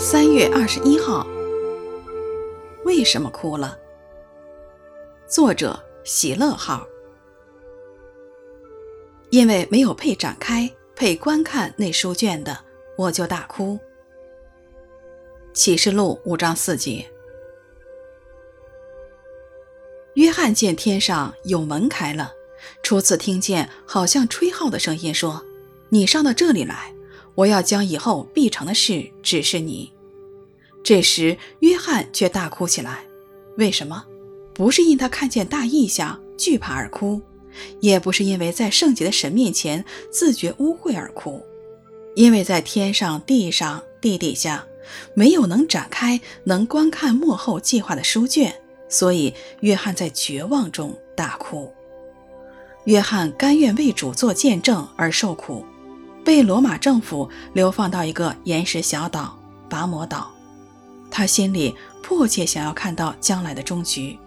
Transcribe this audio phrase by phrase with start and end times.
[0.00, 1.26] 三月二十一号，
[2.84, 3.76] 为什么哭了？
[5.26, 6.86] 作者喜乐号。
[9.30, 12.56] 因为没有配展开、配观看那书卷的，
[12.96, 13.76] 我就大哭。
[15.52, 17.04] 启示录五章四节。
[20.14, 22.32] 约翰见天上有门开了，
[22.84, 25.44] 初次听见好像吹号的声音说
[25.90, 26.94] ：“你上到这里来，
[27.38, 29.92] 我要将以后必成的事指示你。”
[30.82, 33.04] 这时约翰却大哭起来。
[33.56, 34.04] 为什么？
[34.52, 37.22] 不是因他看见大异象惧怕而哭。
[37.80, 41.42] 也不是因为在圣洁的神面前自觉污秽而哭，
[42.14, 44.64] 因为在天上、地上、地底下，
[45.14, 48.54] 没有能展开、能观看幕后计划的书卷，
[48.88, 51.72] 所以约翰在绝望中大哭。
[52.84, 55.64] 约翰甘愿为主做见证而受苦，
[56.28, 59.34] 被罗马政府流放到一个岩石小岛
[59.66, 60.30] 拔摩岛，
[61.10, 64.18] 他心里迫切想要看到将来的终局。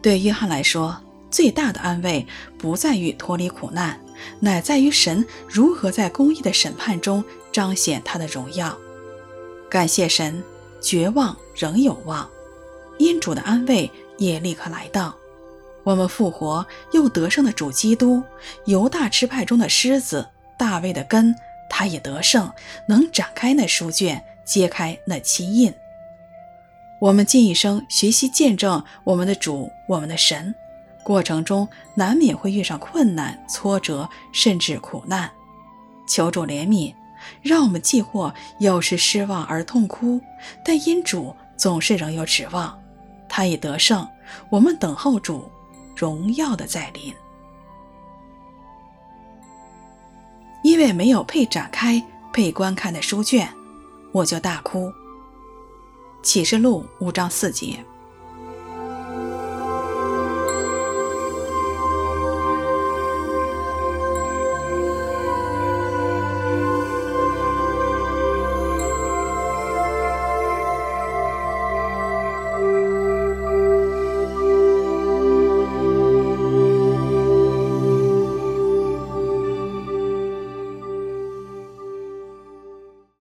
[0.00, 0.96] 对约翰来说，
[1.30, 4.00] 最大的安慰不在于脱离苦难，
[4.40, 8.74] 乃在于神如何在公义的审判中彰显他的荣耀。
[9.68, 10.42] 感谢神，
[10.80, 12.26] 绝望仍有望，
[12.96, 15.14] 因主的安慰也立刻来到。
[15.82, 18.22] 我们复活又得胜的主基督，
[18.64, 20.26] 犹大支派中的狮子，
[20.74, 21.32] 大卫的根，
[21.68, 22.52] 他也得胜，
[22.86, 25.72] 能展开那书卷，揭开那七印。
[27.00, 30.52] 我们尽一生学习见证我们的主，我们的神。
[31.04, 35.30] 过程中难免会遇上困难、挫折，甚至苦难。
[36.08, 36.92] 求主怜悯，
[37.40, 40.20] 让我们既或有时失望而痛哭，
[40.64, 42.76] 但因主总是仍有指望。
[43.28, 44.08] 他已得胜，
[44.50, 45.48] 我们等候主
[45.94, 47.14] 荣耀的再临。
[50.74, 53.46] 因为没有配展开、配观看的书卷，
[54.10, 54.92] 我就大哭。
[56.20, 57.78] 启示录五章四节。